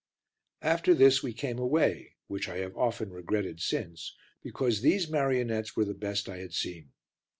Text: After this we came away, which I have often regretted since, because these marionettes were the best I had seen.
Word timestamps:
After 0.63 0.95
this 0.95 1.21
we 1.21 1.31
came 1.31 1.59
away, 1.59 2.15
which 2.25 2.49
I 2.49 2.57
have 2.57 2.75
often 2.75 3.11
regretted 3.13 3.59
since, 3.61 4.15
because 4.41 4.81
these 4.81 5.07
marionettes 5.11 5.75
were 5.75 5.85
the 5.85 5.93
best 5.93 6.27
I 6.27 6.37
had 6.37 6.53
seen. 6.55 6.89